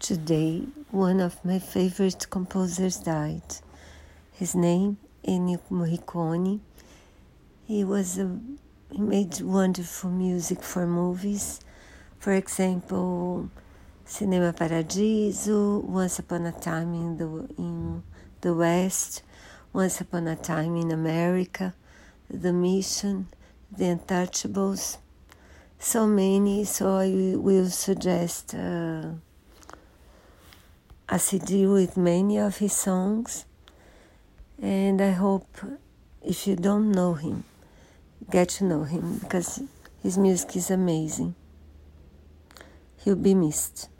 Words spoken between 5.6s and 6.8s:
Morricone.